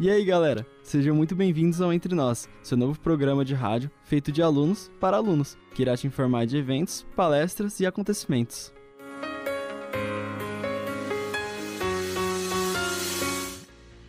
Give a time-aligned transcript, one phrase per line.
[0.00, 0.66] E aí, galera?
[0.82, 5.16] Sejam muito bem-vindos ao Entre Nós, seu novo programa de rádio feito de alunos para
[5.16, 8.72] alunos, que irá te informar de eventos, palestras e acontecimentos.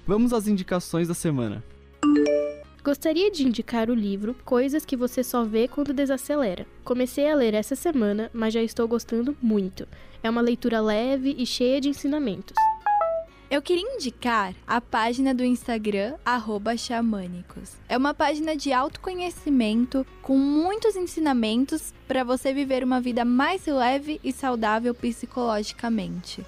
[0.07, 1.63] Vamos às indicações da semana.
[2.83, 6.65] Gostaria de indicar o livro Coisas que você só vê quando desacelera.
[6.83, 9.87] Comecei a ler essa semana, mas já estou gostando muito.
[10.23, 12.55] É uma leitura leve e cheia de ensinamentos.
[13.49, 16.15] Eu queria indicar a página do Instagram
[16.77, 17.73] @xamânicos.
[17.87, 24.19] É uma página de autoconhecimento com muitos ensinamentos para você viver uma vida mais leve
[24.23, 26.43] e saudável psicologicamente.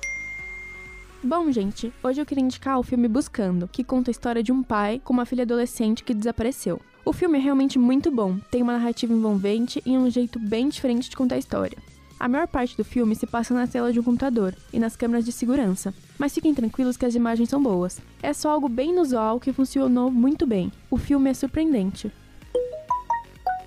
[1.23, 4.63] Bom, gente, hoje eu queria indicar o filme Buscando, que conta a história de um
[4.63, 6.81] pai com uma filha adolescente que desapareceu.
[7.05, 11.09] O filme é realmente muito bom, tem uma narrativa envolvente e um jeito bem diferente
[11.09, 11.77] de contar a história.
[12.19, 15.23] A maior parte do filme se passa na tela de um computador e nas câmeras
[15.23, 17.99] de segurança, mas fiquem tranquilos que as imagens são boas.
[18.23, 20.71] É só algo bem inusual que funcionou muito bem.
[20.89, 22.11] O filme é surpreendente.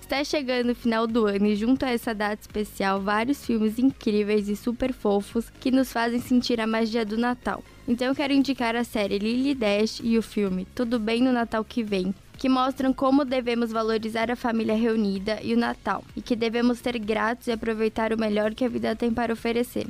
[0.01, 4.49] Está chegando o final do ano e junto a essa data especial, vários filmes incríveis
[4.49, 7.63] e super fofos que nos fazem sentir a magia do Natal.
[7.87, 11.65] Então eu quero indicar a série Lily Dash e o filme Tudo Bem no Natal
[11.65, 16.35] que Vem, que mostram como devemos valorizar a família reunida e o Natal, e que
[16.35, 19.87] devemos ser gratos e aproveitar o melhor que a vida tem para oferecer.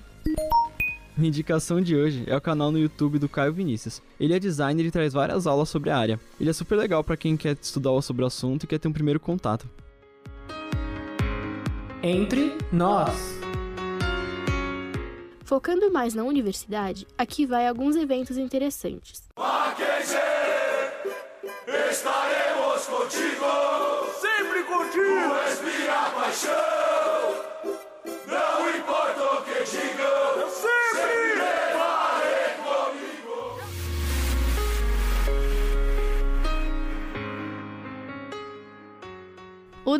[1.16, 4.02] A indicação de hoje é o canal no YouTube do Caio Vinícius.
[4.18, 6.18] Ele é designer e traz várias aulas sobre a área.
[6.40, 8.92] Ele é super legal para quem quer estudar sobre o assunto e quer ter um
[8.92, 9.68] primeiro contato.
[12.02, 13.38] Entre nós.
[15.44, 19.22] Focando mais na universidade, aqui vai alguns eventos interessantes.
[21.90, 23.46] Estaremos contigo,
[24.20, 25.20] sempre contigo.
[25.28, 26.89] Tu és minha paixão,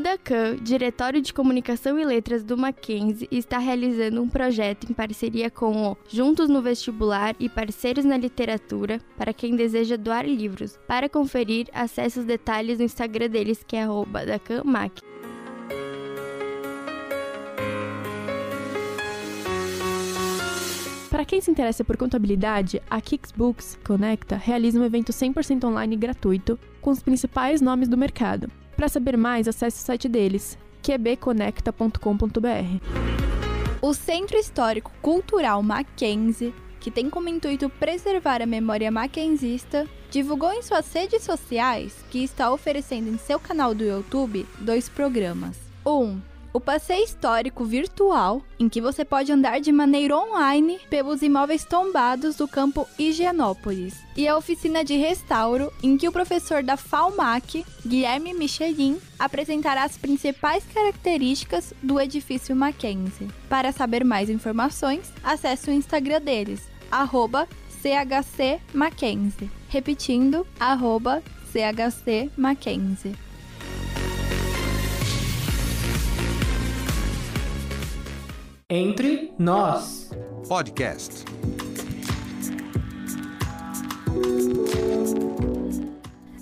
[0.01, 5.51] O DACAN, Diretório de Comunicação e Letras do Mackenzie, está realizando um projeto em parceria
[5.51, 10.79] com o Juntos no Vestibular e Parceiros na Literatura para quem deseja doar livros.
[10.89, 15.03] Para conferir, acesse os detalhes no Instagram deles, que é DACANMAC.
[21.11, 26.59] Para quem se interessa por contabilidade, a Kicksbooks Conecta realiza um evento 100% online gratuito
[26.81, 28.51] com os principais nomes do mercado.
[28.81, 32.81] Para saber mais, acesse o site deles, qbconecta.com.br.
[33.83, 40.63] O Centro Histórico Cultural Mackenzie, que tem como intuito preservar a memória mackenzista, divulgou em
[40.63, 45.59] suas redes sociais que está oferecendo em seu canal do YouTube dois programas.
[45.87, 46.19] Um,
[46.53, 52.37] o passeio histórico virtual, em que você pode andar de maneira online pelos imóveis tombados
[52.37, 58.35] do campo Higienópolis, e a oficina de restauro, em que o professor da FAUMAC, Guilherme
[58.35, 63.29] Michelin, apresentará as principais características do edifício Mackenzie.
[63.49, 67.49] Para saber mais informações, acesse o Instagram deles, arroba.
[69.69, 71.23] Repetindo, arroba.
[78.73, 80.13] Entre nós.
[80.47, 81.25] Podcast.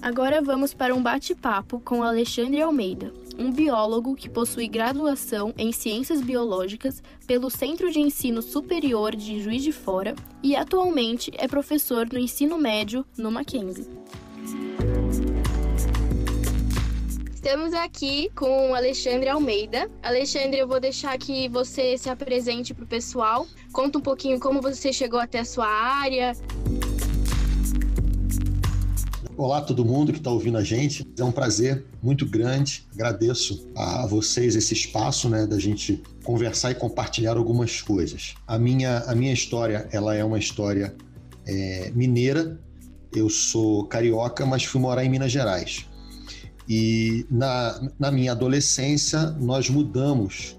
[0.03, 6.21] Agora vamos para um bate-papo com Alexandre Almeida, um biólogo que possui graduação em Ciências
[6.21, 12.19] Biológicas pelo Centro de Ensino Superior de Juiz de Fora e atualmente é professor no
[12.19, 13.89] ensino médio no Mackenzie.
[17.41, 19.89] Estamos aqui com Alexandre Almeida.
[20.03, 23.47] Alexandre, eu vou deixar que você se apresente para o pessoal.
[23.73, 26.33] Conta um pouquinho como você chegou até a sua área.
[29.37, 31.07] Olá, todo mundo que está ouvindo a gente.
[31.17, 32.85] É um prazer muito grande.
[32.93, 38.35] Agradeço a vocês esse espaço, né, da gente conversar e compartilhar algumas coisas.
[38.49, 40.93] A minha, a minha história, ela é uma história
[41.47, 42.59] é, mineira.
[43.15, 45.87] Eu sou carioca, mas fui morar em Minas Gerais.
[46.69, 50.57] E na, na minha adolescência, nós mudamos.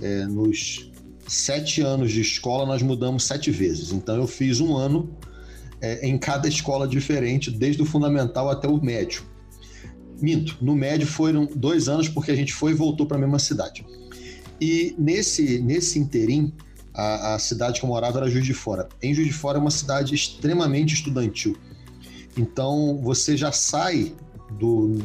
[0.00, 0.92] É, nos
[1.26, 3.90] sete anos de escola, nós mudamos sete vezes.
[3.90, 5.10] Então, eu fiz um ano
[5.80, 9.24] é, em cada escola diferente, desde o fundamental até o médio.
[10.20, 13.38] Minto, no médio foram dois anos, porque a gente foi e voltou para a mesma
[13.38, 13.84] cidade.
[14.60, 16.52] E nesse, nesse interim,
[16.94, 18.88] a, a cidade que eu morava era Juiz de Fora.
[19.00, 21.56] Em Juiz de Fora é uma cidade extremamente estudantil.
[22.36, 24.14] Então você já sai
[24.58, 24.98] do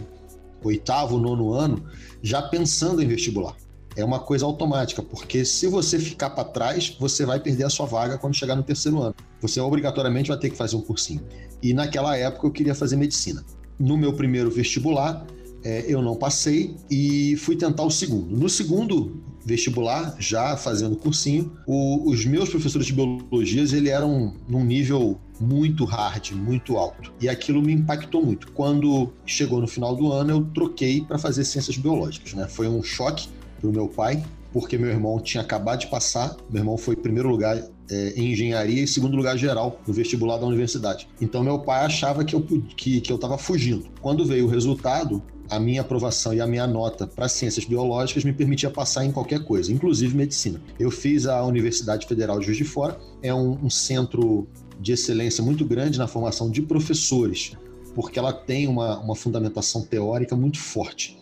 [0.67, 1.83] oitavo, nono ano
[2.21, 3.55] já pensando em vestibular.
[3.95, 7.85] É uma coisa automática, porque se você ficar para trás, você vai perder a sua
[7.85, 9.15] vaga quando chegar no terceiro ano.
[9.39, 11.21] Você obrigatoriamente vai ter que fazer um cursinho.
[11.61, 13.43] E naquela época eu queria fazer medicina.
[13.79, 15.25] No meu primeiro vestibular,
[15.63, 18.35] é, eu não passei e fui tentar o segundo.
[18.35, 24.63] No segundo vestibular, já fazendo cursinho, o, os meus professores de biologias ele eram num
[24.63, 27.13] nível muito hard, muito alto.
[27.19, 28.51] E aquilo me impactou muito.
[28.51, 32.33] Quando chegou no final do ano, eu troquei para fazer ciências biológicas.
[32.33, 32.47] Né?
[32.47, 36.35] Foi um choque para o meu pai, porque meu irmão tinha acabado de passar.
[36.49, 37.57] Meu irmão foi primeiro lugar
[37.89, 41.07] é, em engenharia e segundo lugar geral no vestibular da universidade.
[41.19, 43.85] Então meu pai achava que eu que, que eu estava fugindo.
[44.01, 48.33] Quando veio o resultado, a minha aprovação e a minha nota para ciências biológicas me
[48.33, 50.61] permitia passar em qualquer coisa, inclusive medicina.
[50.79, 54.47] Eu fiz a Universidade Federal de Juiz de Fora, é um, um centro
[54.83, 57.53] de excelência muito grande na formação de professores,
[57.95, 61.17] porque ela tem uma, uma fundamentação teórica muito forte.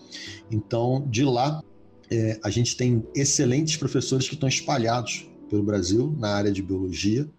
[0.49, 1.63] Então, de lá,
[2.09, 7.29] é, a gente tem excelentes professores que estão espalhados pelo Brasil na área de biologia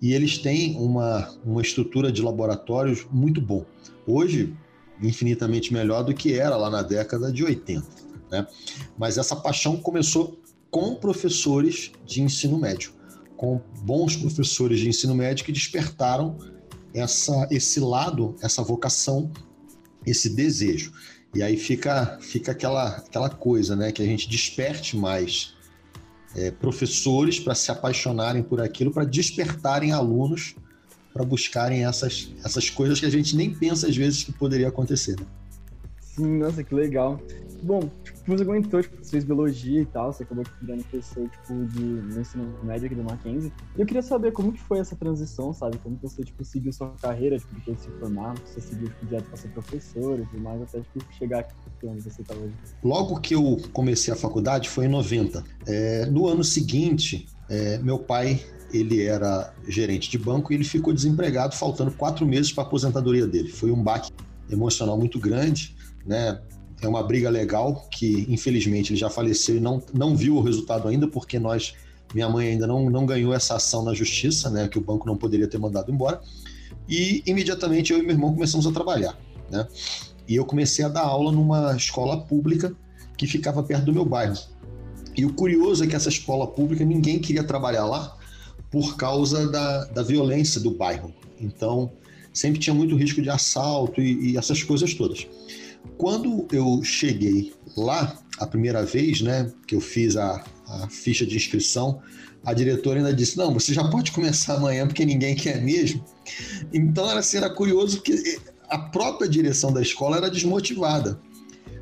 [0.00, 3.66] e eles têm uma, uma estrutura de laboratórios muito bom.
[4.06, 4.54] Hoje,
[5.02, 7.86] infinitamente melhor do que era lá na década de 80.
[8.30, 8.46] Né?
[8.96, 12.92] Mas essa paixão começou com professores de ensino médio,
[13.38, 16.36] com bons professores de ensino médio que despertaram
[16.92, 19.30] essa, esse lado, essa vocação,
[20.04, 20.92] esse desejo.
[21.34, 23.92] E aí fica, fica aquela, aquela coisa, né?
[23.92, 25.54] Que a gente desperte mais
[26.36, 30.54] é, professores para se apaixonarem por aquilo, para despertarem alunos
[31.18, 35.18] para buscarem essas, essas coisas que a gente nem pensa às vezes que poderia acontecer.
[35.18, 35.26] Né?
[36.18, 37.20] Sim, nossa, que legal.
[37.62, 41.64] Bom, tipo, você comentou, tipo, você fez biologia e tal, você acabou virando professor, tipo,
[41.66, 43.52] de no ensino médio aqui do Mackenzie.
[43.76, 45.78] E eu queria saber como que foi essa transição, sabe?
[45.78, 49.36] Como você, tipo, seguiu sua carreira, tipo, de se formar, você seguiu, tipo, direto para
[49.36, 51.54] ser professor e tudo mais, até, tipo, chegar aqui
[51.84, 52.52] onde você está hoje.
[52.82, 55.44] Logo que eu comecei a faculdade, foi em 90.
[55.66, 58.40] É, no ano seguinte, é, meu pai
[58.72, 63.26] ele era gerente de banco e ele ficou desempregado, faltando quatro meses para a aposentadoria
[63.26, 63.48] dele.
[63.48, 64.12] Foi um baque
[64.50, 65.74] emocional muito grande,
[66.08, 66.40] né?
[66.80, 70.88] É uma briga legal que, infelizmente, ele já faleceu e não, não viu o resultado
[70.88, 71.74] ainda, porque nós,
[72.14, 74.66] minha mãe ainda não, não ganhou essa ação na justiça, né?
[74.68, 76.20] Que o banco não poderia ter mandado embora.
[76.88, 79.18] E imediatamente eu e meu irmão começamos a trabalhar,
[79.50, 79.66] né?
[80.26, 82.74] E eu comecei a dar aula numa escola pública
[83.16, 84.36] que ficava perto do meu bairro.
[85.16, 88.16] E o curioso é que essa escola pública ninguém queria trabalhar lá
[88.70, 91.12] por causa da, da violência do bairro.
[91.40, 91.90] Então,
[92.32, 95.26] sempre tinha muito risco de assalto e, e essas coisas todas.
[95.98, 101.36] Quando eu cheguei lá, a primeira vez, né, que eu fiz a, a ficha de
[101.36, 102.00] inscrição,
[102.44, 106.04] a diretora ainda disse: Não, você já pode começar amanhã porque ninguém quer mesmo.
[106.72, 111.20] Então era, assim, era curioso porque a própria direção da escola era desmotivada.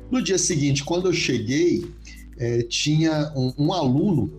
[0.09, 1.85] No dia seguinte, quando eu cheguei,
[2.39, 4.33] é, tinha um, um aluno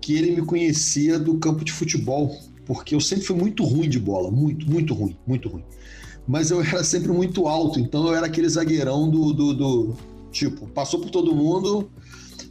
[0.00, 2.36] que ele me conhecia do campo de futebol,
[2.66, 5.64] porque eu sempre fui muito ruim de bola, muito, muito ruim, muito ruim.
[6.26, 9.96] Mas eu era sempre muito alto, então eu era aquele zagueirão do, do, do
[10.32, 11.90] tipo, passou por todo mundo,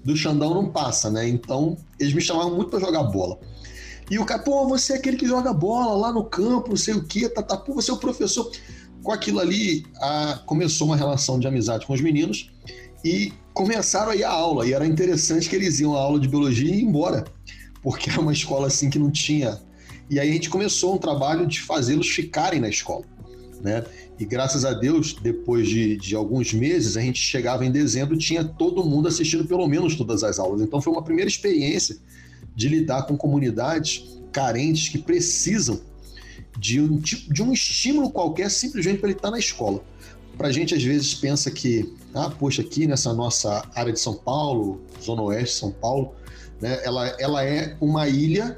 [0.04, 1.28] do Xandão não passa, né?
[1.28, 3.40] Então eles me chamavam muito para jogar bola.
[4.12, 6.94] E o cara, pô, você é aquele que joga bola lá no campo, não sei
[6.94, 8.52] o quê, tá, tá, pô, você é o professor.
[9.02, 12.52] Com aquilo ali, a, começou uma relação de amizade com os meninos
[13.04, 14.68] e começaram a ir à aula.
[14.68, 17.26] E era interessante que eles iam à aula de biologia e ir embora
[17.84, 19.62] porque era uma escola assim que não tinha.
[20.10, 23.06] E aí a gente começou um trabalho de fazê-los ficarem na escola,
[23.64, 23.84] né?
[24.20, 28.44] E graças a Deus, depois de, de alguns meses, a gente chegava em dezembro tinha
[28.44, 30.62] todo mundo assistindo pelo menos todas as aulas.
[30.62, 31.98] Então foi uma primeira experiência
[32.54, 35.82] de lidar com comunidades carentes que precisam
[36.60, 39.82] de um de um estímulo qualquer simplesmente para ele estar na escola.
[40.38, 44.16] Para a gente às vezes pensa que, ah, poxa, aqui nessa nossa área de São
[44.16, 46.14] Paulo, zona oeste de São Paulo,
[46.60, 46.80] né?
[46.84, 48.58] Ela, ela é uma ilha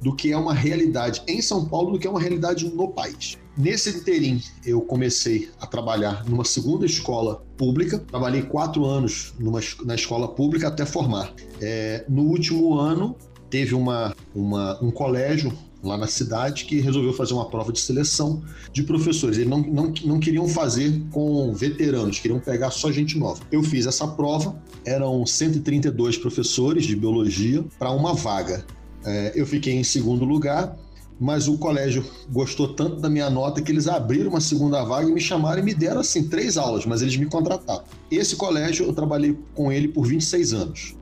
[0.00, 3.38] do que é uma realidade em São Paulo, do que é uma realidade no país.
[3.56, 7.98] Nesse interim, eu comecei a trabalhar numa segunda escola pública.
[7.98, 11.32] Trabalhei quatro anos numa, na escola pública até formar.
[11.60, 13.16] É, no último ano,
[13.50, 15.52] teve uma, uma, um colégio
[15.82, 18.42] lá na cidade que resolveu fazer uma prova de seleção
[18.72, 19.36] de professores.
[19.36, 23.42] Eles não, não, não queriam fazer com veteranos, queriam pegar só gente nova.
[23.50, 28.64] Eu fiz essa prova, eram 132 professores de biologia para uma vaga.
[29.04, 30.76] É, eu fiquei em segundo lugar,
[31.20, 35.12] mas o colégio gostou tanto da minha nota que eles abriram uma segunda vaga e
[35.12, 37.84] me chamaram e me deram assim três aulas, mas eles me contrataram.
[38.10, 40.94] Esse colégio eu trabalhei com ele por 26 anos.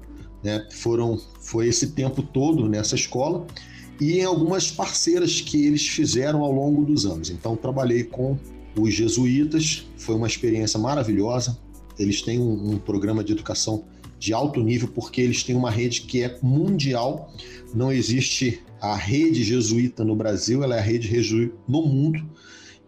[0.42, 0.66] né?
[0.72, 3.46] Foram, foi esse tempo todo nessa escola
[4.00, 7.30] e em algumas parceiras que eles fizeram ao longo dos anos.
[7.30, 8.36] Então, trabalhei com
[8.76, 11.58] os jesuítas, foi uma experiência maravilhosa.
[11.98, 13.84] Eles têm um, um programa de educação
[14.18, 17.32] de alto nível porque eles têm uma rede que é mundial.
[17.74, 22.24] Não existe a rede jesuíta no Brasil, ela é a rede jesuíta no mundo.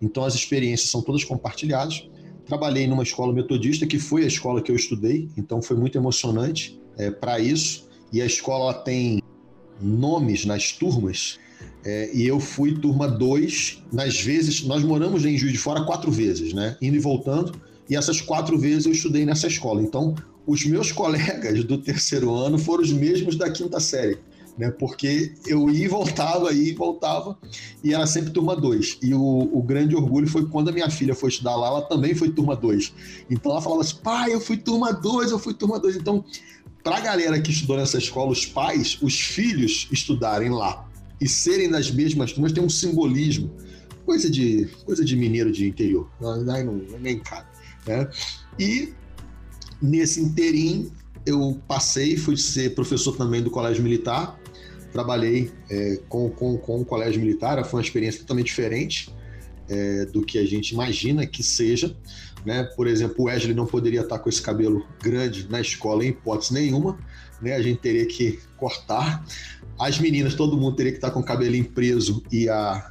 [0.01, 2.09] Então as experiências são todas compartilhadas.
[2.47, 6.81] Trabalhei numa escola metodista que foi a escola que eu estudei, então foi muito emocionante
[6.99, 7.89] é, para isso.
[8.13, 9.23] E a escola tem
[9.81, 11.39] nomes nas turmas.
[11.85, 16.11] É, e eu fui turma 2, nas vezes, nós moramos em Juiz de Fora quatro
[16.11, 16.77] vezes, né?
[16.81, 19.83] Indo e voltando, e essas quatro vezes eu estudei nessa escola.
[19.83, 20.15] Então,
[20.51, 24.19] os meus colegas do terceiro ano foram os mesmos da quinta série,
[24.59, 24.69] né?
[24.69, 27.39] Porque eu ia e voltava, ia e voltava,
[27.85, 28.99] e era sempre turma 2.
[29.01, 32.17] E o, o, grande orgulho foi quando a minha filha foi estudar lá, ela também
[32.17, 32.93] foi turma 2.
[33.31, 35.95] Então ela falava assim: pai, eu fui turma 2, eu fui turma 2.
[35.95, 36.25] Então,
[36.83, 40.85] para a galera que estudou nessa escola, os pais, os filhos estudarem lá
[41.21, 43.53] e serem das mesmas turmas tem um simbolismo.
[44.05, 46.11] Coisa de, coisa de mineiro de interior.
[46.21, 47.49] Não, não, não, nem cara.
[47.87, 48.11] Né?
[48.59, 48.93] E
[49.81, 50.91] nesse interim,
[51.25, 54.39] eu passei, fui ser professor também do Colégio Militar.
[54.93, 59.15] Trabalhei é, com, com, com o Colégio Militar, foi uma experiência totalmente diferente
[59.69, 61.97] é, do que a gente imagina que seja.
[62.45, 62.65] Né?
[62.65, 66.53] Por exemplo, o Wesley não poderia estar com esse cabelo grande na escola em hipótese
[66.53, 66.99] nenhuma.
[67.41, 67.55] Né?
[67.55, 69.25] A gente teria que cortar.
[69.79, 72.91] As meninas, todo mundo teria que estar com o cabelinho preso e a,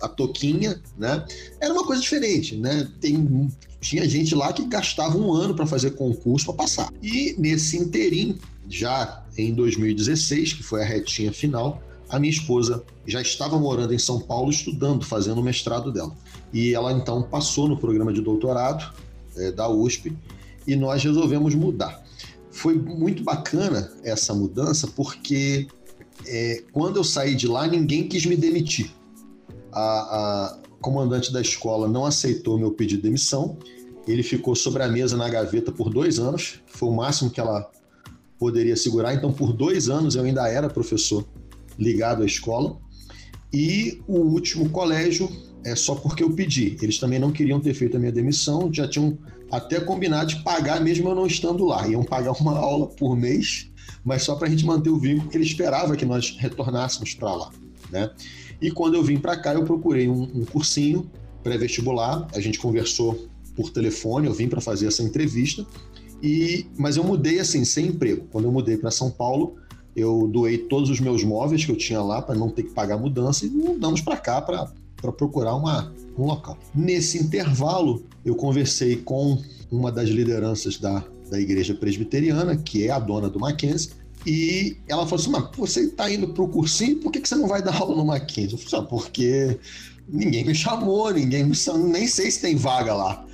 [0.00, 1.24] a toquinha, né?
[1.60, 2.88] Era uma coisa diferente, né?
[3.00, 6.92] Tem, tinha gente lá que gastava um ano para fazer concurso para passar.
[7.02, 13.20] E nesse interim, já em 2016, que foi a retinha final, a minha esposa já
[13.20, 16.12] estava morando em São Paulo estudando, fazendo o mestrado dela.
[16.52, 18.92] E ela então passou no programa de doutorado
[19.36, 20.16] é, da USP
[20.66, 22.02] e nós resolvemos mudar.
[22.50, 25.68] Foi muito bacana essa mudança porque
[26.26, 28.90] é, quando eu saí de lá, ninguém quis me demitir.
[29.70, 33.58] A, a comandante da escola não aceitou meu pedido de demissão.
[34.06, 37.70] Ele ficou sobre a mesa na gaveta por dois anos, foi o máximo que ela
[38.38, 39.14] poderia segurar.
[39.14, 41.26] Então, por dois anos eu ainda era professor
[41.78, 42.76] ligado à escola.
[43.52, 45.30] E o último colégio
[45.64, 46.76] é só porque eu pedi.
[46.80, 49.18] Eles também não queriam ter feito a minha demissão, já tinham
[49.50, 51.86] até combinado de pagar mesmo eu não estando lá.
[51.86, 53.70] Iam pagar uma aula por mês,
[54.04, 57.34] mas só para a gente manter o vínculo que ele esperava que nós retornássemos para
[57.34, 57.50] lá,
[57.90, 58.10] né?
[58.60, 61.10] E quando eu vim para cá, eu procurei um, um cursinho
[61.42, 62.26] pré-vestibular.
[62.34, 65.66] A gente conversou por telefone, eu vim para fazer essa entrevista.
[66.22, 68.26] E mas eu mudei assim sem emprego.
[68.30, 69.56] Quando eu mudei para São Paulo,
[69.94, 72.96] eu doei todos os meus móveis que eu tinha lá para não ter que pagar
[72.98, 74.66] mudança e mudamos para cá para
[75.12, 76.58] procurar uma, um local.
[76.74, 82.98] Nesse intervalo, eu conversei com uma das lideranças da, da igreja presbiteriana, que é a
[82.98, 83.90] dona do Mackenzie,
[84.26, 87.36] e ela falou assim: Mas você está indo para o cursinho, por que, que você
[87.36, 88.52] não vai dar aula no Mackenzie?
[88.52, 89.58] Eu falei: ah, Porque
[90.08, 91.54] ninguém me chamou, ninguém me
[91.90, 93.24] nem sei se tem vaga lá.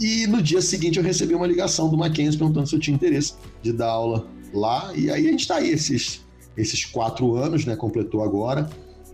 [0.00, 3.34] E no dia seguinte eu recebi uma ligação do Mackenzie perguntando se eu tinha interesse
[3.62, 4.92] de dar aula lá.
[4.94, 6.24] E aí a gente está aí esses,
[6.56, 7.76] esses quatro anos, né?
[7.76, 8.68] Completou agora.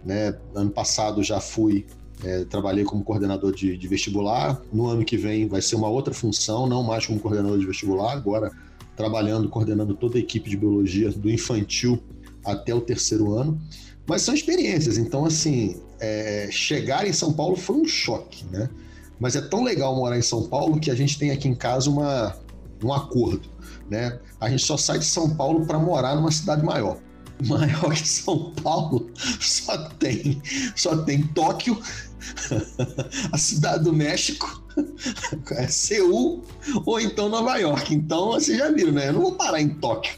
[0.05, 0.35] Né?
[0.55, 1.85] Ano passado já fui,
[2.25, 4.63] é, trabalhei como coordenador de, de, vestibular.
[4.73, 8.13] No ano que vem vai ser uma outra função, não mais como coordenador de vestibular,
[8.13, 8.51] agora
[8.99, 11.99] trabalhando, coordenando toda a equipe de biologia do infantil
[12.45, 13.59] até o terceiro ano.
[14.07, 18.69] Mas são experiências, então assim, é, chegar em São Paulo foi um choque, né?
[19.19, 21.89] Mas é tão legal morar em São Paulo que a gente tem aqui em casa
[21.89, 22.37] uma,
[22.83, 23.49] um acordo
[23.91, 24.19] né?
[24.41, 26.99] A gente só sai de São Paulo para morar numa cidade maior.
[27.47, 30.43] Maior que São Paulo só tem
[30.75, 31.81] só tem Tóquio,
[33.31, 34.65] a cidade do México,
[35.69, 36.45] Seul
[36.85, 37.95] ou então Nova York.
[37.95, 39.09] Então vocês já viram, né?
[39.09, 40.15] Eu não vou parar em Tóquio.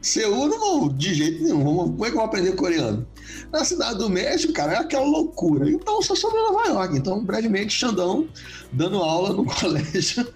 [0.00, 1.64] Seul não vou de jeito nenhum.
[1.64, 3.06] Como é que eu vou aprender coreano?
[3.50, 5.70] Na cidade do México, cara, é aquela loucura.
[5.70, 6.96] Então só sobre Nova York.
[6.96, 8.28] Então brevemente Xandão
[8.72, 10.26] dando aula no colégio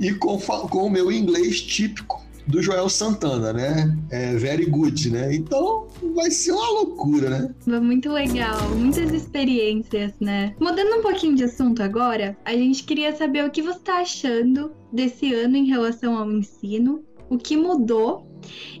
[0.00, 3.96] e com, com o meu inglês típico do Joel Santana, né?
[4.10, 5.34] É very good, né?
[5.34, 7.80] Então vai ser uma loucura, né?
[7.80, 10.54] Muito legal, muitas experiências, né?
[10.60, 14.72] Mudando um pouquinho de assunto agora, a gente queria saber o que você está achando
[14.92, 18.26] desse ano em relação ao ensino, o que mudou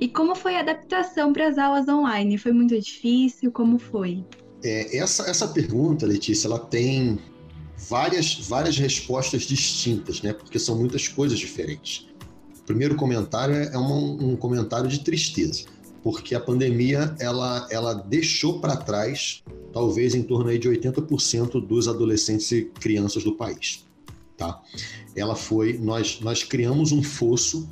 [0.00, 2.38] e como foi a adaptação para as aulas online.
[2.38, 3.50] Foi muito difícil?
[3.50, 4.24] Como foi?
[4.62, 7.18] É, essa, essa pergunta, Letícia, ela tem
[7.88, 10.32] várias, várias respostas distintas, né?
[10.32, 12.08] Porque são muitas coisas diferentes.
[12.66, 15.64] Primeiro comentário é um, um comentário de tristeza,
[16.02, 19.42] porque a pandemia ela, ela deixou para trás
[19.72, 23.84] talvez em torno aí de 80% dos adolescentes e crianças do país.
[24.36, 24.62] Tá?
[25.16, 27.68] Ela foi, nós, nós criamos um fosso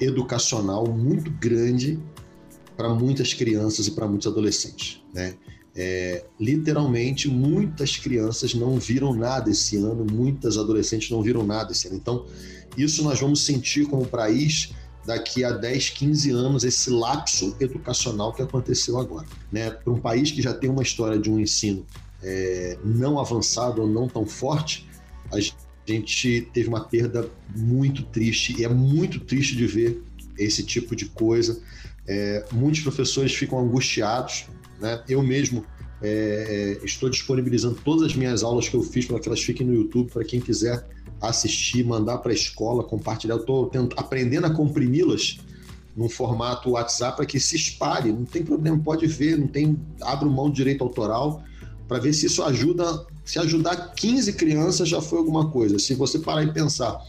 [0.00, 1.98] educacional muito grande
[2.76, 5.34] para muitas crianças e para muitos adolescentes, né?
[5.76, 11.88] É, literalmente, muitas crianças não viram nada esse ano, muitas adolescentes não viram nada esse
[11.88, 11.96] ano.
[11.96, 12.26] Então,
[12.76, 14.72] isso nós vamos sentir como país
[15.06, 19.26] daqui a 10, 15 anos, esse lapso educacional que aconteceu agora.
[19.52, 19.70] Né?
[19.70, 21.84] Para um país que já tem uma história de um ensino
[22.22, 24.88] é, não avançado ou não tão forte,
[25.30, 25.38] a
[25.86, 30.02] gente teve uma perda muito triste, e é muito triste de ver
[30.38, 31.60] esse tipo de coisa.
[32.06, 34.46] É, muitos professores ficam angustiados
[34.80, 35.02] né?
[35.08, 35.64] Eu mesmo
[36.06, 39.66] é, é, estou disponibilizando todas as minhas aulas que eu fiz para que elas fiquem
[39.66, 40.86] no YouTube, para quem quiser
[41.18, 43.36] assistir, mandar para a escola, compartilhar.
[43.36, 45.38] Estou aprendendo a comprimi-las
[45.96, 48.12] num formato WhatsApp para que se espalhe.
[48.12, 49.80] Não tem problema, pode ver, não tem.
[50.02, 51.42] Abro mão de direito autoral
[51.88, 53.06] para ver se isso ajuda.
[53.24, 55.78] Se ajudar 15 crianças já foi alguma coisa.
[55.78, 57.00] Se você parar e pensar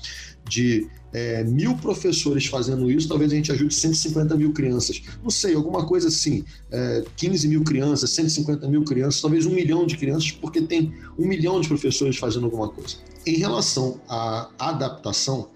[0.48, 5.01] de é, mil professores fazendo isso, talvez a gente ajude 150 mil crianças.
[5.24, 6.43] Não sei, alguma coisa assim.
[6.69, 11.25] É, 15 mil crianças, 150 mil crianças, talvez um milhão de crianças, porque tem um
[11.25, 12.98] milhão de professores fazendo alguma coisa.
[13.25, 15.48] Em relação à adaptação,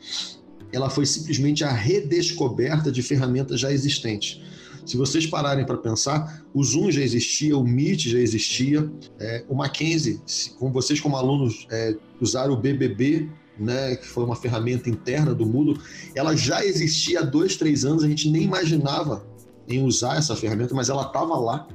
[0.71, 4.39] ela foi simplesmente a redescoberta de ferramentas já existentes.
[4.85, 8.89] Se vocês pararem para pensar, o Zoom já existia, o Meet já existia,
[9.19, 10.21] é, o Mackenzie,
[10.57, 13.27] com vocês como alunos é, usaram o BBB
[13.59, 15.77] né, que foi uma ferramenta interna do Moodle,
[16.15, 19.25] ela já existia há dois, três anos, a gente nem imaginava
[19.67, 21.67] em usar essa ferramenta, mas ela estava lá.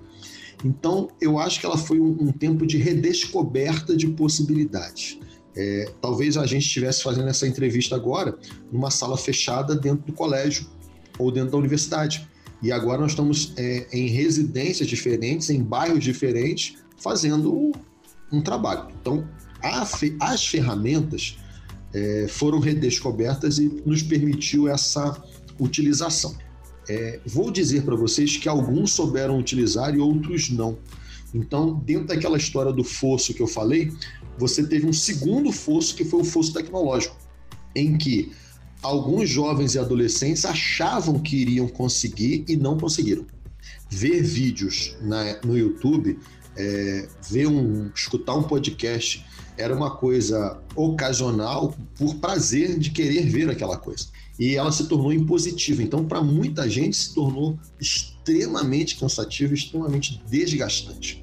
[0.64, 5.18] Então, eu acho que ela foi um, um tempo de redescoberta de possibilidades.
[5.56, 8.36] É, talvez a gente estivesse fazendo essa entrevista agora
[8.72, 10.66] numa sala fechada dentro do colégio
[11.18, 12.28] ou dentro da universidade.
[12.60, 17.72] E agora nós estamos é, em residências diferentes, em bairros diferentes, fazendo
[18.32, 18.88] um trabalho.
[19.00, 19.28] Então,
[20.20, 21.36] as ferramentas
[21.94, 25.22] é, foram redescobertas e nos permitiu essa
[25.58, 26.36] utilização.
[26.88, 30.76] É, vou dizer para vocês que alguns souberam utilizar e outros não.
[31.32, 33.92] Então, dentro daquela história do fosso que eu falei,
[34.38, 37.16] você teve um segundo fosso que foi o fosso tecnológico,
[37.74, 38.32] em que
[38.82, 43.24] alguns jovens e adolescentes achavam que iriam conseguir e não conseguiram.
[43.88, 46.18] Ver vídeos na, no YouTube,
[46.56, 49.24] é, ver um, escutar um podcast
[49.56, 54.06] era uma coisa ocasional por prazer de querer ver aquela coisa.
[54.38, 55.82] E ela se tornou impositiva.
[55.82, 61.22] Então, para muita gente, se tornou extremamente cansativo, extremamente desgastante.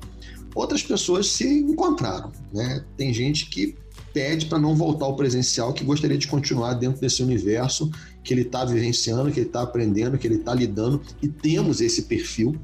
[0.56, 2.32] Outras pessoas se encontraram.
[2.54, 2.84] Né?
[2.96, 3.76] Tem gente que
[4.14, 7.90] pede para não voltar ao presencial, que gostaria de continuar dentro desse universo
[8.24, 12.04] que ele está vivenciando, que ele está aprendendo, que ele está lidando, e temos esse
[12.04, 12.56] perfil.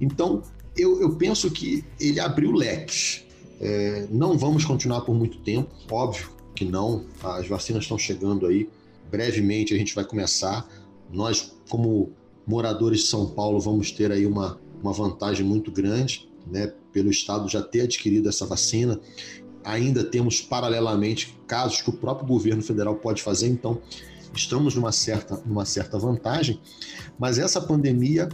[0.00, 0.42] Então,
[0.76, 3.24] eu, eu penso que ele abriu leques
[3.60, 7.04] é, não vamos continuar por muito tempo, óbvio que não.
[7.22, 8.68] As vacinas estão chegando aí.
[9.10, 10.66] Brevemente a gente vai começar.
[11.12, 12.10] Nós, como
[12.46, 16.72] moradores de São Paulo, vamos ter aí uma, uma vantagem muito grande, né?
[16.92, 18.98] Pelo Estado já ter adquirido essa vacina.
[19.62, 23.78] Ainda temos, paralelamente, casos que o próprio governo federal pode fazer, então
[24.34, 26.58] estamos numa certa, numa certa vantagem.
[27.18, 28.28] Mas essa pandemia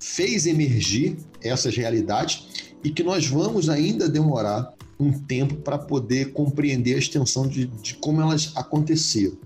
[0.00, 6.94] fez emergir essas realidades e que nós vamos ainda demorar um tempo para poder compreender
[6.94, 9.36] a extensão de, de como elas aconteceram.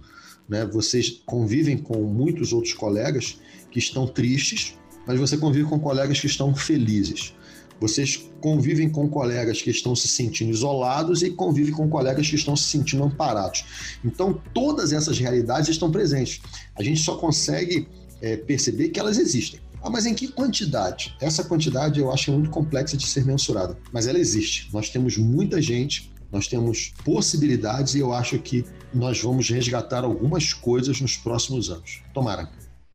[0.49, 0.65] Né?
[0.67, 3.39] Vocês convivem com muitos outros colegas
[3.71, 4.75] que estão tristes,
[5.07, 7.35] mas você convive com colegas que estão felizes.
[7.79, 12.57] Vocês convivem com colegas que estão se sentindo isolados e convivem com colegas que estão
[12.57, 13.99] se sentindo amparados.
[14.05, 16.41] Então, todas essas realidades estão presentes.
[16.75, 17.87] A gente só consegue
[18.23, 19.61] é, perceber que elas existem.
[19.83, 21.17] Ah, mas em que quantidade?
[21.21, 24.69] Essa quantidade eu acho muito complexa de ser mensurada, mas ela existe.
[24.73, 30.53] Nós temos muita gente, nós temos possibilidades e eu acho que nós vamos resgatar algumas
[30.53, 32.03] coisas nos próximos anos.
[32.13, 32.51] Tomara.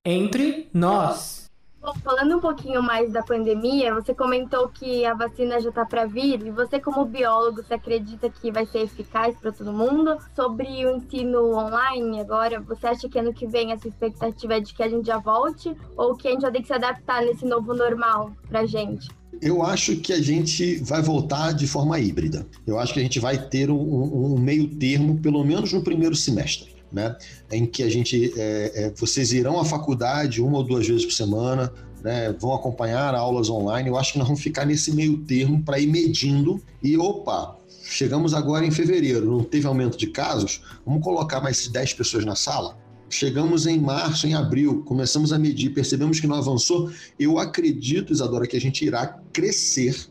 [0.06, 1.41] Entre nós.
[1.82, 6.06] Bom, falando um pouquinho mais da pandemia, você comentou que a vacina já está para
[6.06, 10.15] vir e você, como biólogo, você acredita que vai ser eficaz para todo mundo?
[10.36, 14.76] Sobre o ensino online agora, você acha que ano que vem essa expectativa é de
[14.76, 17.46] que a gente já volte ou que a gente já tem que se adaptar nesse
[17.46, 19.10] novo normal para gente?
[19.41, 22.46] Eu acho que a gente vai voltar de forma híbrida.
[22.67, 26.15] Eu acho que a gente vai ter um, um meio termo, pelo menos no primeiro
[26.15, 27.16] semestre né?
[27.52, 31.14] Em que a gente, é, é, vocês irão à faculdade uma ou duas vezes por
[31.14, 31.72] semana,
[32.04, 32.34] né?
[32.40, 33.90] Vão acompanhar aulas online.
[33.90, 38.34] Eu acho que nós vamos ficar nesse meio termo para ir medindo e opa, chegamos
[38.34, 42.78] agora em fevereiro, não teve aumento de casos, vamos colocar mais 10 pessoas na sala.
[43.10, 46.90] Chegamos em março, em abril, começamos a medir, percebemos que não avançou.
[47.20, 50.08] Eu acredito, Isadora, que a gente irá crescer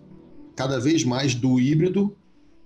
[0.55, 2.15] cada vez mais do híbrido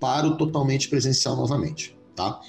[0.01, 2.41] para o totalmente presencial novamente, tá?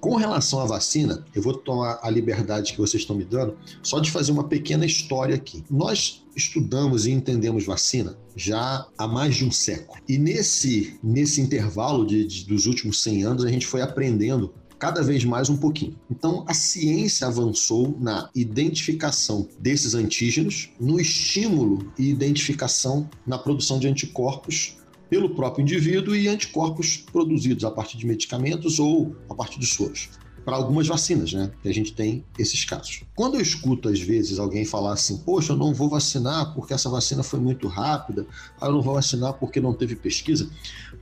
[0.00, 3.98] Com relação à vacina, eu vou tomar a liberdade que vocês estão me dando só
[3.98, 5.64] de fazer uma pequena história aqui.
[5.68, 9.98] Nós estudamos e entendemos vacina já há mais de um século.
[10.08, 15.02] E nesse, nesse intervalo de, de, dos últimos 100 anos, a gente foi aprendendo cada
[15.02, 15.96] vez mais um pouquinho.
[16.08, 23.88] Então, a ciência avançou na identificação desses antígenos, no estímulo e identificação na produção de
[23.88, 24.76] anticorpos
[25.08, 30.10] pelo próprio indivíduo e anticorpos produzidos a partir de medicamentos ou a partir de soros.
[30.44, 31.50] Para algumas vacinas, né?
[31.62, 33.02] Que a gente tem esses casos.
[33.14, 36.88] Quando eu escuto, às vezes, alguém falar assim: Poxa, eu não vou vacinar porque essa
[36.88, 38.26] vacina foi muito rápida,
[38.58, 40.48] ah, eu não vou vacinar porque não teve pesquisa.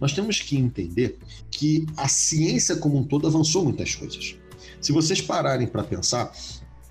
[0.01, 4.37] Nós temos que entender que a ciência como um todo avançou muitas coisas.
[4.81, 6.33] Se vocês pararem para pensar,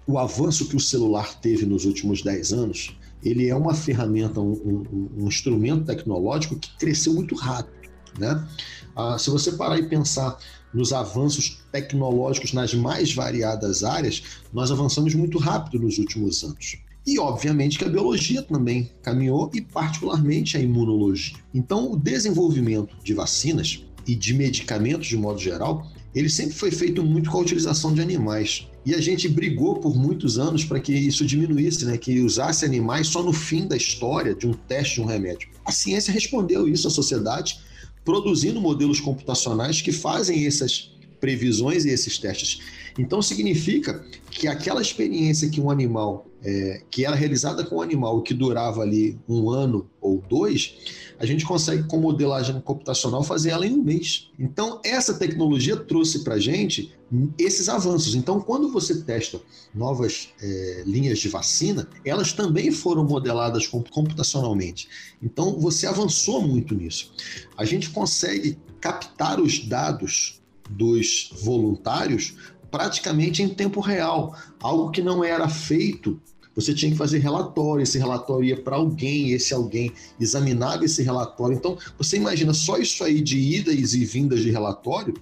[0.08, 4.52] o avanço que o celular teve nos últimos 10 anos ele é uma ferramenta, um,
[4.54, 7.90] um, um instrumento tecnológico que cresceu muito rápido.
[8.20, 8.48] Né?
[8.96, 10.38] Ah, se você parar e pensar
[10.74, 14.22] nos avanços tecnológicos nas mais variadas áreas,
[14.54, 16.78] nós avançamos muito rápido nos últimos anos.
[17.06, 21.38] E, obviamente, que a biologia também caminhou, e particularmente a imunologia.
[21.54, 27.04] Então, o desenvolvimento de vacinas e de medicamentos, de modo geral, ele sempre foi feito
[27.04, 28.68] muito com a utilização de animais.
[28.86, 31.98] E a gente brigou por muitos anos para que isso diminuísse, né?
[31.98, 35.50] que usasse animais só no fim da história de um teste de um remédio.
[35.66, 37.60] A ciência respondeu isso à sociedade,
[38.06, 40.95] produzindo modelos computacionais que fazem essas
[41.26, 42.60] previsões e esses testes.
[43.00, 48.22] Então significa que aquela experiência que um animal, é, que era realizada com um animal
[48.22, 50.76] que durava ali um ano ou dois,
[51.18, 54.30] a gente consegue com modelagem computacional fazer ela em um mês.
[54.38, 56.94] Então essa tecnologia trouxe para a gente
[57.40, 58.14] esses avanços.
[58.14, 59.42] Então quando você testa
[59.74, 64.88] novas é, linhas de vacina, elas também foram modeladas computacionalmente.
[65.24, 67.12] Então você avançou muito nisso.
[67.58, 72.34] A gente consegue captar os dados dos voluntários
[72.76, 76.20] praticamente em tempo real, algo que não era feito.
[76.56, 81.56] Você tinha que fazer relatório, esse relatório ia para alguém, esse alguém examinava esse relatório.
[81.56, 85.14] Então, você imagina só isso aí de idas e vindas de relatório,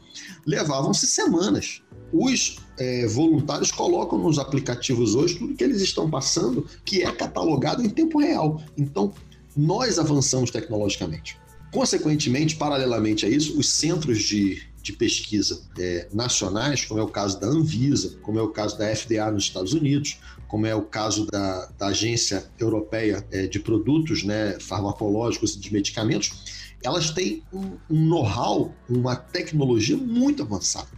[0.46, 1.82] levavam-se semanas.
[2.12, 7.84] Os é, voluntários colocam nos aplicativos hoje tudo que eles estão passando, que é catalogado
[7.84, 8.62] em tempo real.
[8.76, 9.14] Então,
[9.56, 11.38] nós avançamos tecnologicamente.
[11.72, 17.40] Consequentemente, paralelamente a isso, os centros de de pesquisa é, nacionais, como é o caso
[17.40, 21.26] da Anvisa, como é o caso da FDA nos Estados Unidos, como é o caso
[21.26, 27.78] da, da Agência Europeia é, de Produtos né, Farmacológicos e de Medicamentos, elas têm um,
[27.90, 30.90] um know-how, uma tecnologia muito avançada.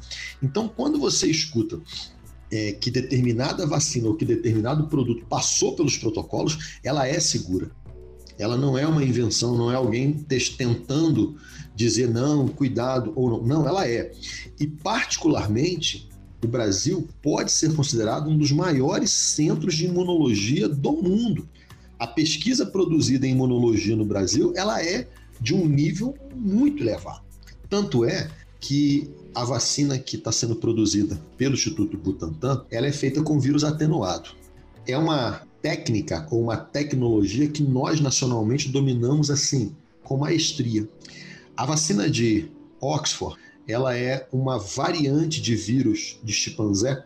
[0.42, 1.80] Então, quando você escuta
[2.52, 7.70] é, que determinada vacina ou que determinado produto passou pelos protocolos, ela é segura.
[8.38, 10.26] Ela não é uma invenção, não é alguém
[10.58, 11.38] tentando
[11.76, 13.44] dizer não, cuidado ou não.
[13.44, 14.12] Não, ela é.
[14.60, 16.08] E, particularmente,
[16.44, 21.48] o Brasil pode ser considerado um dos maiores centros de imunologia do mundo.
[21.98, 25.08] A pesquisa produzida em imunologia no Brasil, ela é
[25.40, 27.24] de um nível muito elevado.
[27.70, 33.22] Tanto é que a vacina que está sendo produzida pelo Instituto Butantan, ela é feita
[33.22, 34.30] com vírus atenuado.
[34.88, 40.88] É uma técnica ou uma tecnologia que nós nacionalmente dominamos assim, com maestria.
[41.58, 47.06] A vacina de Oxford, ela é uma variante de vírus de chimpanzé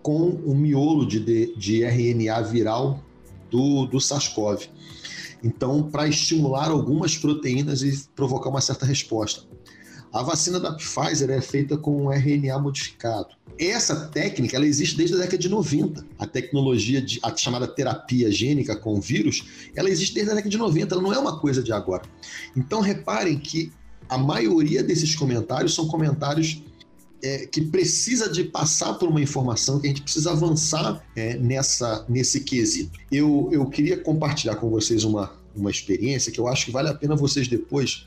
[0.00, 3.02] com um miolo de, de, RNA viral
[3.50, 4.68] do, do SARS-CoV.
[5.42, 9.42] Então, para estimular algumas proteínas e provocar uma certa resposta.
[10.12, 13.28] A vacina da Pfizer é feita com um RNA modificado.
[13.58, 16.04] Essa técnica ela existe desde a década de 90.
[16.18, 20.58] A tecnologia de, a chamada terapia gênica com vírus, ela existe desde a década de
[20.58, 22.02] 90, ela não é uma coisa de agora.
[22.56, 23.72] Então reparem que
[24.10, 26.60] a maioria desses comentários são comentários
[27.22, 32.04] é, que precisa de passar por uma informação, que a gente precisa avançar é, nessa,
[32.08, 32.98] nesse quesito.
[33.10, 36.94] Eu, eu queria compartilhar com vocês uma, uma experiência que eu acho que vale a
[36.94, 38.06] pena vocês depois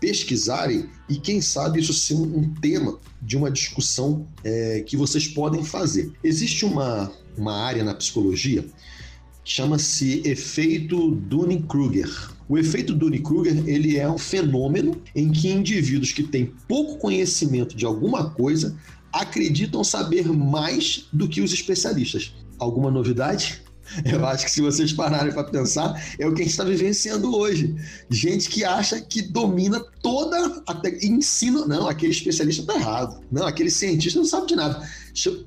[0.00, 5.64] pesquisarem e quem sabe isso ser um, tema de uma discussão é, que vocês podem
[5.64, 6.12] fazer.
[6.22, 8.64] Existe uma, uma área na psicologia
[9.44, 12.32] chama-se efeito Dunning-Kruger.
[12.48, 17.84] O efeito Dunning-Kruger ele é um fenômeno em que indivíduos que têm pouco conhecimento de
[17.84, 18.76] alguma coisa
[19.12, 22.34] acreditam saber mais do que os especialistas.
[22.58, 23.62] Alguma novidade?
[24.04, 27.36] Eu acho que se vocês pararem para pensar, é o que a gente está vivenciando
[27.36, 27.74] hoje.
[28.10, 31.06] Gente que acha que domina toda a te...
[31.06, 31.66] ensina.
[31.66, 33.20] Não, aquele especialista está errado.
[33.30, 34.88] Não, aquele cientista não sabe de nada.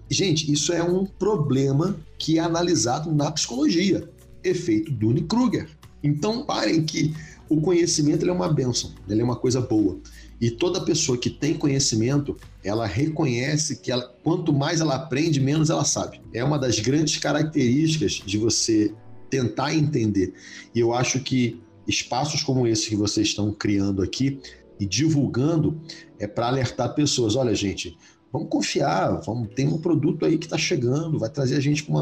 [0.10, 4.10] Gente, isso é um problema que é analisado na psicologia.
[4.44, 5.70] Efeito Dunning-Kruger.
[6.04, 7.14] Então, parem que
[7.50, 10.00] o conhecimento é uma benção, ele é uma coisa boa.
[10.40, 15.70] E toda pessoa que tem conhecimento, ela reconhece que ela, quanto mais ela aprende, menos
[15.70, 16.22] ela sabe.
[16.34, 18.94] É uma das grandes características de você
[19.30, 20.34] tentar entender.
[20.76, 24.40] E eu acho que espaços como esse que vocês estão criando aqui
[24.80, 25.82] e divulgando
[26.20, 27.36] é para alertar pessoas.
[27.36, 27.98] Olha, gente,
[28.32, 31.94] vamos confiar, vamos, tem um produto aí que está chegando, vai trazer a gente para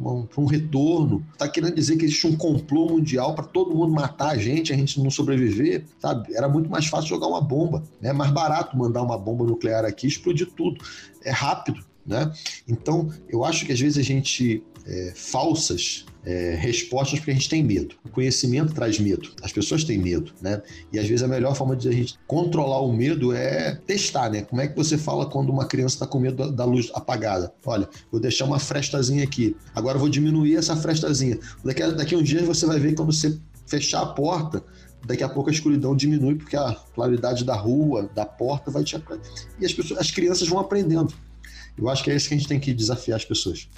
[0.00, 1.24] uma, um retorno.
[1.32, 4.76] Está querendo dizer que existe um complô mundial para todo mundo matar a gente, a
[4.76, 6.34] gente não sobreviver, sabe?
[6.34, 8.10] Era muito mais fácil jogar uma bomba, né?
[8.10, 10.82] É mais barato mandar uma bomba nuclear aqui, explodir tudo.
[11.22, 12.32] É rápido, né?
[12.66, 17.48] Então, eu acho que às vezes a gente é, falsas é, respostas porque a gente
[17.48, 17.94] tem medo.
[18.04, 19.30] O conhecimento traz medo.
[19.42, 20.60] As pessoas têm medo, né?
[20.92, 24.42] E às vezes a melhor forma de a gente controlar o medo é testar, né?
[24.42, 27.52] Como é que você fala quando uma criança está com medo da, luz apagada?
[27.64, 29.56] Olha, vou deixar uma frestazinha aqui.
[29.74, 31.38] Agora vou diminuir essa frestazinha.
[31.64, 34.62] Daqui a, daqui a um dia você vai ver quando você fechar a porta,
[35.06, 39.00] daqui a pouco a escuridão diminui porque a claridade da rua, da porta vai te
[39.60, 41.14] e as pessoas, as crianças vão aprendendo.
[41.78, 43.68] Eu acho que é isso que a gente tem que desafiar as pessoas.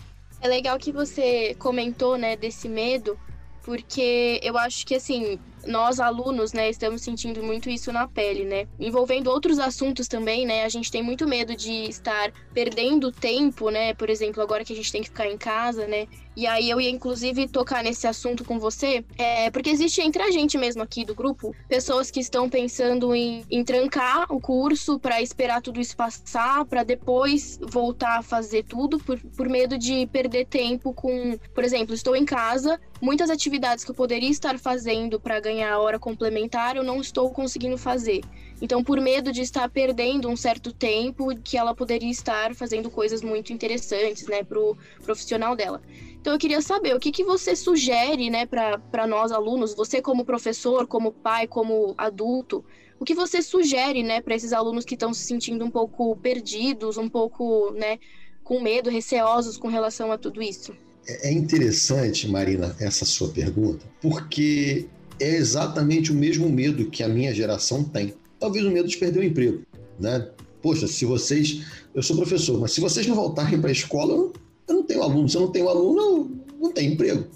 [0.43, 3.21] É legal que você comentou, né, desse medo,
[3.63, 8.67] porque eu acho que assim, nós alunos, né, estamos sentindo muito isso na pele, né?
[8.79, 10.65] Envolvendo outros assuntos também, né?
[10.65, 13.95] A gente tem muito medo de estar perdendo tempo, né?
[13.95, 16.07] Por exemplo, agora que a gente tem que ficar em casa, né?
[16.35, 20.31] E aí eu ia inclusive tocar nesse assunto com você, é, porque existe entre a
[20.31, 25.21] gente mesmo aqui do grupo pessoas que estão pensando em, em trancar o curso para
[25.21, 30.47] esperar tudo isso passar, para depois voltar a fazer tudo por, por medo de perder
[30.47, 35.39] tempo com, por exemplo, estou em casa, muitas atividades que eu poderia estar fazendo para
[35.53, 38.23] ganhar a hora complementar, eu não estou conseguindo fazer.
[38.61, 43.23] Então, por medo de estar perdendo um certo tempo que ela poderia estar fazendo coisas
[43.23, 45.83] muito interessantes, né, pro profissional dela.
[46.21, 50.25] Então, eu queria saber o que, que você sugere, né, para nós alunos, você como
[50.25, 52.65] professor, como pai, como adulto,
[52.99, 56.97] o que você sugere, né, para esses alunos que estão se sentindo um pouco perdidos,
[56.97, 57.99] um pouco, né,
[58.45, 60.73] com medo, receosos com relação a tudo isso?
[61.07, 64.87] É, é interessante, Marina, essa sua pergunta, porque
[65.23, 68.13] é exatamente o mesmo medo que a minha geração tem.
[68.41, 69.63] Talvez o medo de perder o emprego,
[69.99, 70.29] né?
[70.61, 71.63] Poxa, se vocês...
[71.95, 74.33] Eu sou professor, mas se vocês não voltarem para a escola,
[74.67, 75.29] eu não tenho aluno.
[75.29, 77.27] Se eu não tenho aluno, eu não tenho emprego.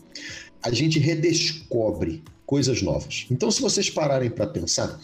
[0.63, 3.27] A gente redescobre coisas novas.
[3.31, 5.01] Então, se vocês pararem para pensar,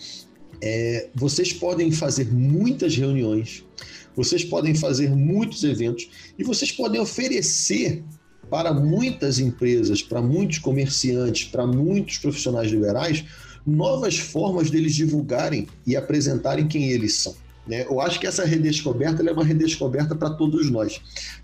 [0.61, 3.65] é, vocês podem fazer muitas reuniões,
[4.17, 8.03] vocês podem fazer muitos eventos e vocês podem oferecer
[8.53, 13.25] para muitas empresas, para muitos comerciantes, para muitos profissionais liberais,
[13.67, 17.35] novas formas deles divulgarem e apresentarem quem eles são.
[17.67, 17.87] Né?
[17.87, 21.01] Eu acho que essa redescoberta é uma redescoberta para todos nós.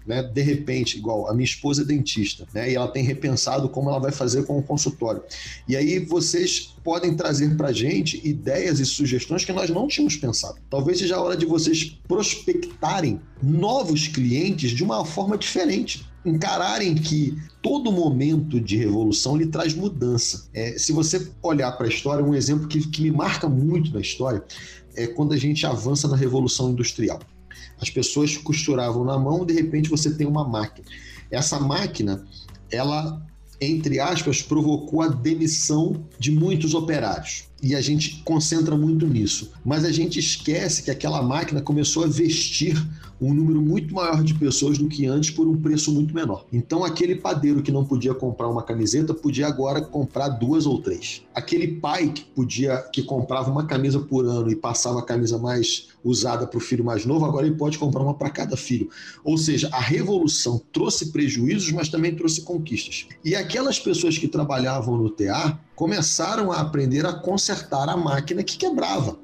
[0.06, 0.22] Né?
[0.22, 2.70] De repente, igual a minha esposa é dentista, né?
[2.70, 5.22] e ela tem repensado como ela vai fazer com o consultório.
[5.66, 10.16] E aí vocês podem trazer para a gente ideias e sugestões que nós não tínhamos
[10.16, 10.58] pensado.
[10.68, 17.36] Talvez seja a hora de vocês prospectarem novos clientes de uma forma diferente encararem que
[17.62, 20.48] todo momento de revolução lhe traz mudança.
[20.52, 24.00] É, se você olhar para a história, um exemplo que, que me marca muito na
[24.00, 24.42] história
[24.96, 27.20] é quando a gente avança na revolução industrial.
[27.80, 30.86] As pessoas costuravam na mão, de repente você tem uma máquina.
[31.30, 32.26] Essa máquina,
[32.70, 33.24] ela,
[33.60, 37.44] entre aspas, provocou a demissão de muitos operários.
[37.62, 39.50] E a gente concentra muito nisso.
[39.64, 42.76] Mas a gente esquece que aquela máquina começou a vestir
[43.20, 46.46] um número muito maior de pessoas do que antes por um preço muito menor.
[46.52, 51.22] Então, aquele padeiro que não podia comprar uma camiseta podia agora comprar duas ou três.
[51.34, 55.88] Aquele pai que podia que comprava uma camisa por ano e passava a camisa mais
[56.04, 58.88] usada para o filho mais novo, agora ele pode comprar uma para cada filho.
[59.24, 63.06] Ou seja, a revolução trouxe prejuízos, mas também trouxe conquistas.
[63.24, 67.12] E aquelas pessoas que trabalhavam no TA começaram a aprender a
[67.48, 69.18] consertar a máquina que quebrava.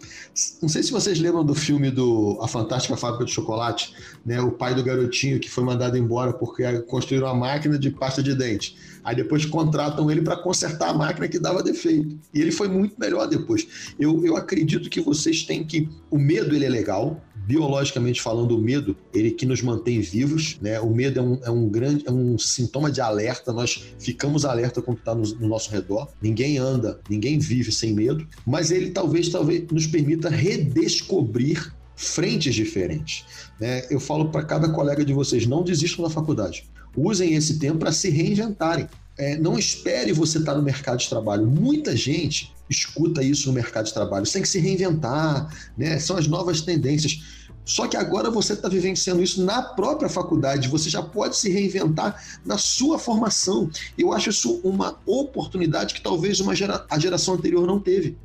[0.63, 4.41] Não sei se vocês lembram do filme do A Fantástica Fábrica de Chocolate, né?
[4.41, 8.35] O pai do garotinho que foi mandado embora porque construíram uma máquina de pasta de
[8.35, 8.77] dente.
[9.05, 12.19] Aí depois contratam ele para consertar a máquina que dava defeito.
[12.33, 13.95] E ele foi muito melhor depois.
[13.99, 15.89] Eu, eu acredito que vocês têm que.
[16.11, 20.81] O medo ele é legal, biologicamente falando, o medo, ele que nos mantém vivos, né?
[20.81, 24.81] O medo é um, é um grande, é um sintoma de alerta, nós ficamos alerta
[24.81, 26.09] com o que está no, no, nosso redor.
[26.21, 33.25] Ninguém anda, ninguém vive sem medo, mas ele talvez, talvez nos permita redescobrir frentes diferentes.
[33.61, 33.87] Né?
[33.91, 36.65] Eu falo para cada colega de vocês, não desistam da faculdade.
[36.97, 38.89] Usem esse tempo para se reinventarem.
[39.17, 41.47] É, não espere você estar tá no mercado de trabalho.
[41.47, 44.27] Muita gente escuta isso no mercado de trabalho.
[44.27, 45.99] Você tem que se reinventar, né?
[45.99, 47.23] São as novas tendências.
[47.65, 52.23] Só que agora você está vivenciando isso na própria faculdade, você já pode se reinventar
[52.45, 53.71] na sua formação.
[53.97, 58.19] Eu acho isso uma oportunidade que talvez uma gera, a geração anterior não teve.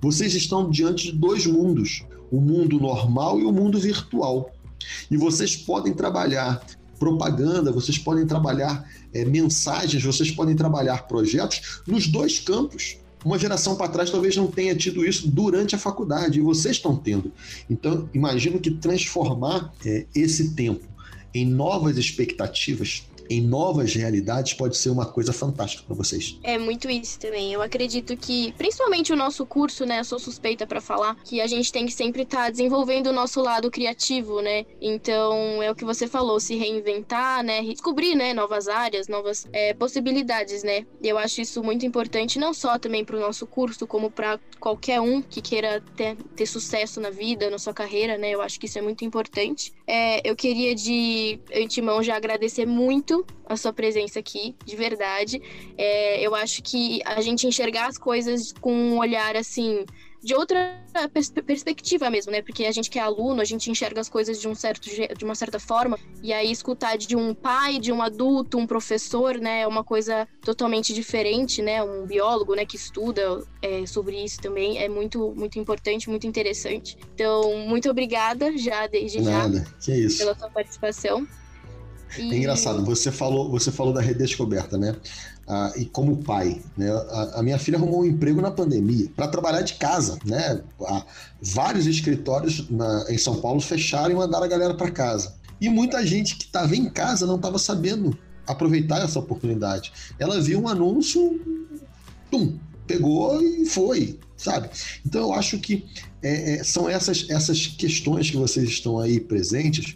[0.00, 4.50] Vocês estão diante de dois mundos, o mundo normal e o mundo virtual.
[5.10, 6.64] E vocês podem trabalhar
[6.98, 12.98] propaganda, vocês podem trabalhar é, mensagens, vocês podem trabalhar projetos nos dois campos.
[13.24, 16.96] Uma geração para trás talvez não tenha tido isso durante a faculdade, e vocês estão
[16.96, 17.32] tendo.
[17.68, 20.84] Então, imagino que transformar é, esse tempo
[21.34, 26.38] em novas expectativas em novas realidades pode ser uma coisa fantástica para vocês.
[26.42, 27.52] É muito isso também.
[27.52, 30.00] Eu acredito que, principalmente o nosso curso, né?
[30.00, 33.12] Eu sou suspeita para falar que a gente tem que sempre estar tá desenvolvendo o
[33.12, 34.64] nosso lado criativo, né?
[34.80, 37.62] Então é o que você falou, se reinventar, né?
[37.62, 38.32] Descobrir, né?
[38.32, 40.86] Novas áreas, novas é, possibilidades, né?
[41.02, 45.00] Eu acho isso muito importante, não só também para o nosso curso, como para qualquer
[45.00, 48.30] um que queira ter, ter sucesso na vida, na sua carreira, né?
[48.30, 49.72] Eu acho que isso é muito importante.
[49.86, 55.40] É, eu queria de antemão já agradecer muito a sua presença aqui, de verdade.
[55.78, 59.84] É, eu acho que a gente enxergar as coisas com um olhar assim
[60.22, 62.42] de outra pers perspectiva mesmo, né?
[62.42, 65.24] Porque a gente que é aluno, a gente enxerga as coisas de um certo de
[65.24, 69.60] uma certa forma, e aí escutar de um pai, de um adulto, um professor, né,
[69.60, 71.82] é uma coisa totalmente diferente, né?
[71.82, 76.96] Um biólogo, né, que estuda é, sobre isso também é muito muito importante, muito interessante.
[77.14, 79.58] Então, muito obrigada já desde Nada.
[79.58, 80.18] já que isso.
[80.18, 81.26] pela sua participação.
[82.18, 82.32] E...
[82.32, 84.96] É engraçado, você falou, você falou da redescoberta, né?
[85.48, 86.90] Ah, e como pai, né?
[86.90, 90.60] A, a, minha filha arrumou um emprego na pandemia para trabalhar de casa, né?
[91.40, 95.36] Vários escritórios na, em São Paulo fecharam e mandaram a galera para casa.
[95.60, 99.92] E muita gente que estava em casa não estava sabendo aproveitar essa oportunidade.
[100.18, 101.40] Ela viu um anúncio,
[102.28, 104.68] tum, pegou e foi, sabe?
[105.04, 105.86] Então eu acho que
[106.22, 109.94] é, é, são essas, essas questões que vocês estão aí presentes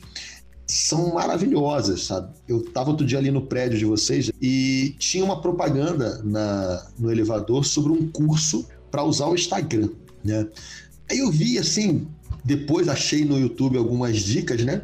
[0.70, 2.32] são maravilhosas, sabe?
[2.46, 7.10] Eu estava outro dia ali no prédio de vocês e tinha uma propaganda na, no
[7.10, 9.88] elevador sobre um curso para usar o Instagram,
[10.24, 10.46] né?
[11.10, 12.06] Aí eu vi assim,
[12.44, 14.82] depois achei no YouTube algumas dicas, né?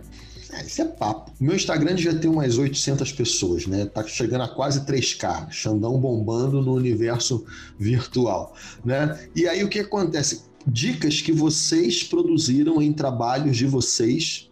[0.53, 1.33] É, isso é papo.
[1.38, 3.87] Meu Instagram devia ter umas 800 pessoas, né?
[3.87, 7.44] Tá chegando a quase 3K, Xandão bombando no universo
[7.79, 9.18] virtual, né?
[9.37, 10.42] E aí o que acontece?
[10.66, 14.45] Dicas que vocês produziram em trabalhos de vocês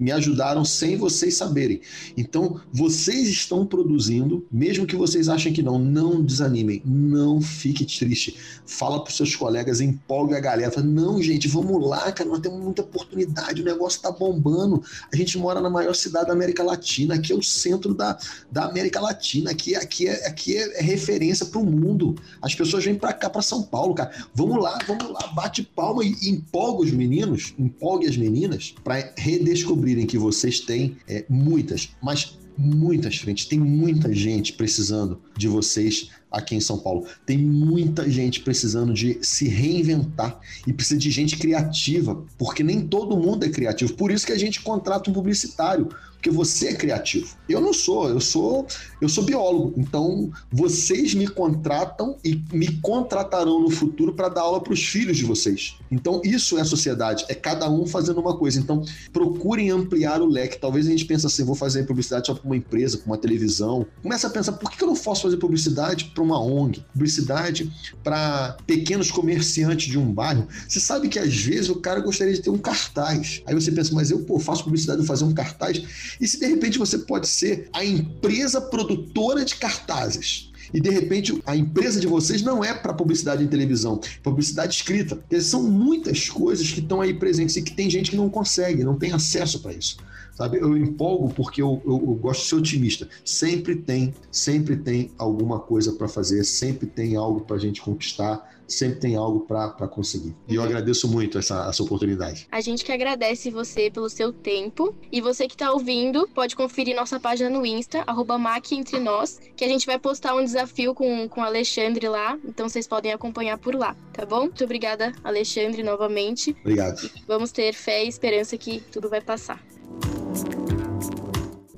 [0.00, 1.82] me ajudaram sem vocês saberem.
[2.16, 8.34] Então, vocês estão produzindo, mesmo que vocês achem que não, não desanimem, não fique triste.
[8.64, 10.70] Fala para os seus colegas, empolgue a galera.
[10.70, 14.82] Fala, não, gente, vamos lá, cara, nós temos muita oportunidade, o negócio está bombando.
[15.12, 18.18] A gente mora na maior cidade da América Latina, aqui é o centro da,
[18.50, 22.16] da América Latina, aqui, aqui, é, aqui é, é referência para o mundo.
[22.40, 24.10] As pessoas vêm para cá, para São Paulo, cara.
[24.34, 29.89] Vamos lá, vamos lá, bate palma e empolga os meninos, empolgue as meninas para redescobrir
[29.90, 36.10] descobrirem que vocês têm é, muitas, mas muitas frentes, tem muita gente precisando de vocês
[36.30, 37.06] aqui em São Paulo.
[37.26, 43.16] Tem muita gente precisando de se reinventar e precisa de gente criativa, porque nem todo
[43.16, 43.94] mundo é criativo.
[43.94, 45.88] Por isso que a gente contrata um publicitário,
[46.20, 47.34] porque você é criativo.
[47.48, 48.66] Eu não sou, eu sou,
[49.00, 49.72] eu sou biólogo.
[49.78, 55.16] Então, vocês me contratam e me contratarão no futuro para dar aula para os filhos
[55.16, 55.78] de vocês.
[55.90, 58.60] Então, isso é sociedade, é cada um fazendo uma coisa.
[58.60, 60.58] Então, procurem ampliar o leque.
[60.58, 63.86] Talvez a gente pense assim, vou fazer publicidade só para uma empresa, para uma televisão.
[64.02, 66.84] Começa a pensar, por que eu não posso fazer publicidade para uma ONG?
[66.92, 67.72] Publicidade
[68.04, 70.46] para pequenos comerciantes de um bairro?
[70.68, 73.42] Você sabe que às vezes o cara gostaria de ter um cartaz.
[73.46, 75.82] Aí você pensa, mas eu pô, faço publicidade, vou fazer um cartaz
[76.20, 80.49] e se de repente você pode ser a empresa produtora de cartazes?
[80.72, 84.74] E de repente a empresa de vocês não é para publicidade em televisão, é publicidade
[84.74, 85.16] escrita.
[85.16, 88.84] Porque são muitas coisas que estão aí presentes e que tem gente que não consegue,
[88.84, 89.96] não tem acesso para isso.
[90.34, 90.58] Sabe?
[90.58, 93.08] Eu empolgo porque eu, eu, eu, gosto de ser otimista.
[93.24, 98.48] Sempre tem, sempre tem alguma coisa para fazer, sempre tem algo para a gente conquistar,
[98.70, 100.34] sempre tem algo para conseguir.
[100.48, 102.46] E eu agradeço muito essa, essa oportunidade.
[102.50, 104.94] A gente que agradece você pelo seu tempo.
[105.10, 108.40] E você que está ouvindo, pode conferir nossa página no Insta, arroba
[108.72, 112.38] Entre Nós, que a gente vai postar um desafio com, com o Alexandre lá.
[112.44, 114.42] Então vocês podem acompanhar por lá, tá bom?
[114.42, 116.56] Muito obrigada, Alexandre, novamente.
[116.60, 117.04] Obrigado.
[117.04, 119.62] E vamos ter fé e esperança que tudo vai passar.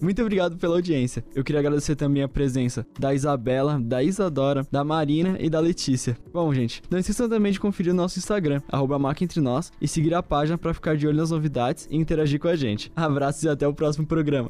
[0.03, 1.24] Muito obrigado pela audiência.
[1.32, 6.18] Eu queria agradecer também a presença da Isabela, da Isadora, da Marina e da Letícia.
[6.32, 8.98] Bom, gente, não esqueçam também de conferir o nosso Instagram, arroba
[9.36, 12.57] Nós, e seguir a página para ficar de olho nas novidades e interagir com a
[12.57, 12.90] gente.
[12.96, 14.48] Abraços e até o próximo programa.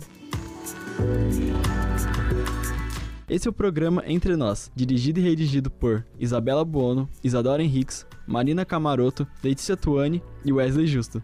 [3.28, 8.64] Esse é o programa Entre Nós, dirigido e redigido por Isabela Buono, Isadora Henriques, Marina
[8.64, 11.22] Camaroto, Letícia Tuani e Wesley Justo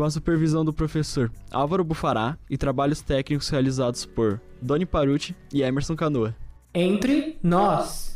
[0.00, 5.60] com a supervisão do professor Álvaro Bufará e trabalhos técnicos realizados por Doni Paruti e
[5.60, 6.34] Emerson Canoa.
[6.72, 8.14] Entre nós.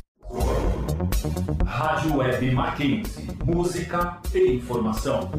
[1.63, 3.29] Rádio Web Mackenzie.
[3.45, 5.31] Música e informação.